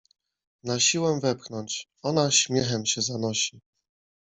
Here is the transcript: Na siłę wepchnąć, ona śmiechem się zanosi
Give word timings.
Na 0.63 0.79
siłę 0.79 1.19
wepchnąć, 1.19 1.87
ona 2.01 2.31
śmiechem 2.31 2.85
się 2.85 3.01
zanosi 3.01 3.61